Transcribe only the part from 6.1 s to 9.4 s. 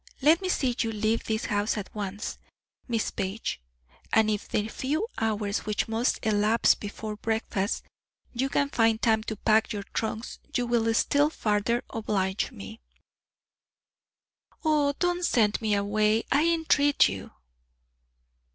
elapse before breakfast you can find time to